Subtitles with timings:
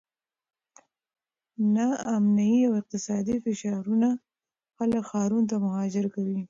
[1.75, 4.09] ناامني او اقتصادي فشارونه
[4.77, 6.37] خلک ښارونو ته مهاجر کوي.